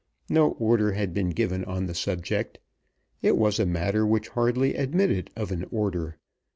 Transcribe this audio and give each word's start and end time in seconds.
No 0.29 0.53
order 0.53 0.93
had 0.93 1.13
been 1.13 1.29
given 1.29 1.63
on 1.63 1.85
the 1.85 1.93
subject. 1.93 2.57
It 3.21 3.37
was 3.37 3.59
a 3.59 3.67
matter 3.67 4.03
which 4.03 4.29
hardly 4.29 4.73
admitted 4.73 5.29
of 5.35 5.51
an 5.51 5.63
order. 5.69 6.17